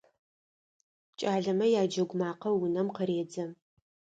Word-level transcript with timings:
КӀалэмэ 1.19 1.67
яджэгу 1.81 2.17
макъэ 2.19 2.49
унэм 2.63 2.87
къыредзэ. 2.95 3.45